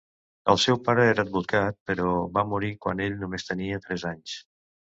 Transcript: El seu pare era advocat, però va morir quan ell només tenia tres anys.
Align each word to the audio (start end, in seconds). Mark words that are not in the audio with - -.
El 0.53 0.59
seu 0.61 0.79
pare 0.87 1.05
era 1.09 1.25
advocat, 1.27 1.77
però 1.91 2.15
va 2.39 2.45
morir 2.55 2.73
quan 2.87 3.05
ell 3.09 3.21
només 3.27 3.49
tenia 3.53 3.83
tres 3.87 4.11
anys. 4.17 4.39